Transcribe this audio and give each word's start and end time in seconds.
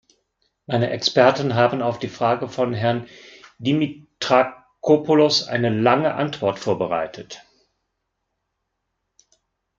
Meine 0.65 0.89
Experten 0.89 1.53
haben 1.53 1.83
auf 1.83 1.99
die 1.99 2.07
Frage 2.07 2.49
von 2.49 2.73
Herrn 2.73 3.07
Dimitrakopoulos 3.59 5.43
eine 5.43 5.69
lange 5.69 6.15
Antwort 6.15 6.57
vorbereitet. 6.57 7.43